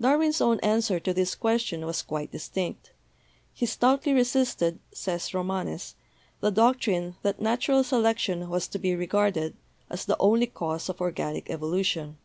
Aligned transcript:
Darwin's 0.00 0.40
own 0.40 0.58
answer 0.58 0.98
to 0.98 1.14
this 1.14 1.36
question 1.36 1.86
was 1.86 2.02
quite 2.02 2.32
distinct. 2.32 2.90
''He 3.56 3.64
stoutly 3.68 4.12
resisted/' 4.12 4.80
says 4.92 5.32
Romanes, 5.32 5.94
"the 6.40 6.50
doctrine 6.50 7.14
that 7.22 7.40
natural 7.40 7.84
selection 7.84 8.50
was 8.50 8.66
to 8.66 8.78
be 8.80 8.96
regarded 8.96 9.56
as 9.88 10.04
the 10.04 10.16
only 10.18 10.46
cause 10.48 10.88
of 10.88 11.00
organic 11.00 11.48
evolution." 11.48 12.18